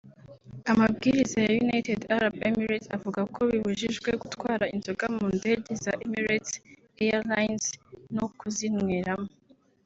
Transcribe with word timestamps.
Amabwiriza 0.71 1.37
ya 1.47 1.55
United 1.63 1.99
Arab 2.15 2.35
Emirates 2.47 2.91
avuga 2.97 3.21
ko 3.33 3.39
bibujijwe 3.51 4.09
gutwara 4.21 4.65
inzoga 4.75 5.05
mu 5.15 5.25
ndege 5.37 5.71
za 5.83 5.91
Emirates 6.05 6.51
Ailines 7.03 7.65
no 8.15 8.25
kuzinyweramo 8.37 9.29